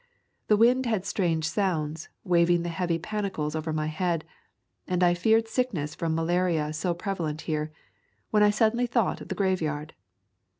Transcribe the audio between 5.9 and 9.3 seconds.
from ma laria so prevalent here, when I suddenly thought of